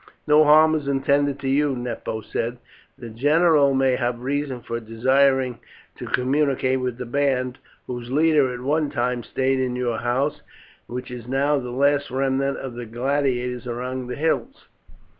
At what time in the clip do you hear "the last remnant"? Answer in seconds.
11.59-12.57